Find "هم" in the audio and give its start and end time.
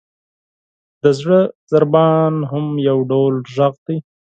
2.51-2.65